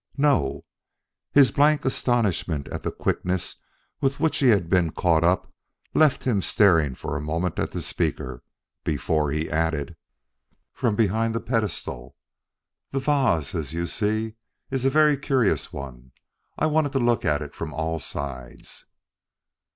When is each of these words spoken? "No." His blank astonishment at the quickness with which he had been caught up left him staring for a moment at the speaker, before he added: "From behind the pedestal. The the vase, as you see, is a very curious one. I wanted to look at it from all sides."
"No." 0.17 0.65
His 1.31 1.51
blank 1.51 1.85
astonishment 1.85 2.67
at 2.69 2.81
the 2.81 2.91
quickness 2.91 3.57
with 3.99 4.19
which 4.19 4.39
he 4.39 4.47
had 4.47 4.67
been 4.67 4.89
caught 4.91 5.23
up 5.23 5.53
left 5.93 6.23
him 6.23 6.41
staring 6.41 6.95
for 6.95 7.15
a 7.15 7.21
moment 7.21 7.59
at 7.59 7.69
the 7.71 7.83
speaker, 7.83 8.41
before 8.83 9.29
he 9.29 9.47
added: 9.47 9.95
"From 10.73 10.95
behind 10.95 11.35
the 11.35 11.39
pedestal. 11.39 12.15
The 12.89 12.97
the 12.97 13.05
vase, 13.05 13.53
as 13.53 13.73
you 13.73 13.85
see, 13.85 14.33
is 14.71 14.85
a 14.85 14.89
very 14.89 15.17
curious 15.17 15.71
one. 15.71 16.13
I 16.57 16.65
wanted 16.65 16.93
to 16.93 16.99
look 16.99 17.23
at 17.23 17.43
it 17.43 17.53
from 17.53 17.71
all 17.71 17.99
sides." 17.99 18.87